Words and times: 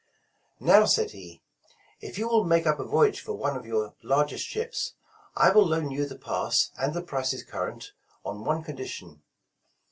''Now," 0.59 0.87
said 0.89 1.11
he, 1.11 1.43
''if 2.01 2.17
you 2.17 2.27
will 2.27 2.43
make 2.43 2.65
up 2.65 2.79
a 2.79 2.83
voyage 2.83 3.21
for 3.21 3.33
one 3.33 3.55
of 3.55 3.67
your 3.67 3.93
largest 4.01 4.47
ships, 4.47 4.95
I 5.35 5.51
will 5.51 5.63
loan 5.67 5.91
you 5.91 6.07
the 6.07 6.17
Pass 6.17 6.71
and 6.75 6.95
the 6.95 7.03
Prices 7.03 7.43
Current, 7.43 7.91
on 8.25 8.43
one 8.43 8.63
condition. 8.63 9.21